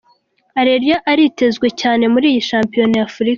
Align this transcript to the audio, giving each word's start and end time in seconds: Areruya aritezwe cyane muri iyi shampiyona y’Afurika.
Areruya 0.59 0.97
aritezwe 1.11 1.67
cyane 1.81 2.03
muri 2.13 2.25
iyi 2.31 2.41
shampiyona 2.49 2.95
y’Afurika. 2.99 3.29